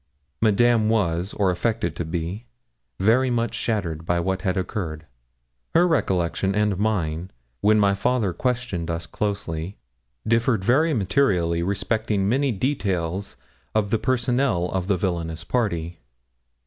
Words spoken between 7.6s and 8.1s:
my